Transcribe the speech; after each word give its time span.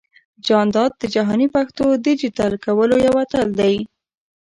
جانداد 0.45 0.93
جهاني 1.13 1.47
د 1.49 1.53
پښتو 1.55 1.85
ډىجيټل 2.05 2.53
کولو 2.65 2.95
يو 3.07 3.13
اتل 3.23 3.47
دى. 3.59 3.75